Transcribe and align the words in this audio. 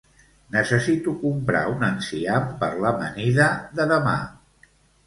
necessito 0.53 1.13
comprar 1.25 1.61
un 1.75 1.85
enciam 1.89 2.51
per 2.65 2.71
l'amanida 2.81 3.53
de 3.79 3.89
demà 3.95 4.19